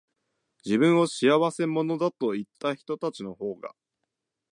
[0.65, 3.75] 自分を仕合せ者だと言ったひとたちのほうが、